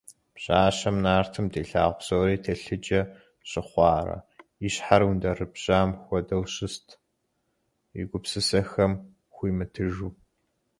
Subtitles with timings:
[0.35, 3.01] Пщащэм нартым дилъагъу псори телъыджэ
[3.49, 4.17] щыхъуарэ
[4.65, 6.87] и щхьэр ундэрэбжьам хуэдэу щыст,
[7.99, 8.93] и гупсысэхэм
[9.33, 10.09] хуимытыжу.